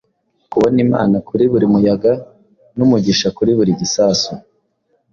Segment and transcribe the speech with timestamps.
[0.51, 2.13] Kubona imana kuri buri muyaga
[2.77, 4.31] n'umugisha kuri buri gisasu;